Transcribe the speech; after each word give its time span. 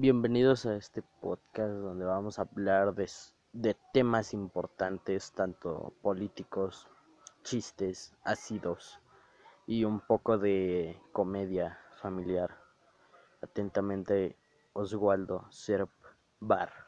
Bienvenidos 0.00 0.64
a 0.64 0.76
este 0.76 1.02
podcast 1.20 1.72
donde 1.72 2.04
vamos 2.04 2.38
a 2.38 2.42
hablar 2.42 2.94
de, 2.94 3.10
de 3.52 3.76
temas 3.92 4.32
importantes, 4.32 5.32
tanto 5.32 5.92
políticos, 6.02 6.86
chistes, 7.42 8.14
ácidos 8.22 9.00
y 9.66 9.82
un 9.82 9.98
poco 9.98 10.38
de 10.38 10.96
comedia 11.10 11.80
familiar. 12.00 12.56
Atentamente, 13.42 14.36
Oswaldo 14.72 15.46
Serp 15.50 15.90
Bar. 16.38 16.87